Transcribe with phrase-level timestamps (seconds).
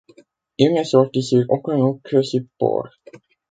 [0.57, 2.89] Il n'est sorti sur aucun autre support.